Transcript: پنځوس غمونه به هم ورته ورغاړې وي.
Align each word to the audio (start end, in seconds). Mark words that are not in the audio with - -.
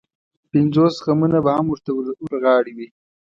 پنځوس 0.51 0.95
غمونه 1.05 1.37
به 1.45 1.51
هم 1.57 1.65
ورته 1.69 1.89
ورغاړې 2.27 2.73
وي. 2.77 2.87